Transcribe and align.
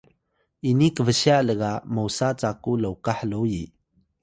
ini 0.69 0.87
kbsya 0.95 1.37
lga 1.49 1.71
mosa 1.95 2.29
caku 2.39 2.71
lokah 2.83 3.19
loyi 3.29 3.63